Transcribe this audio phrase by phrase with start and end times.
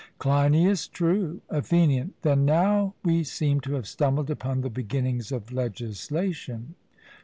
[0.17, 1.41] CLEINIAS: True.
[1.51, 6.73] ATHENIAN: Then now we seem to have stumbled upon the beginnings of legislation.